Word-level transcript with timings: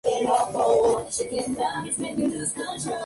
Participó 0.03 1.03
del 1.03 1.45
filme 1.93 2.13
"Límite 2.15 2.37
vertical". 2.39 2.97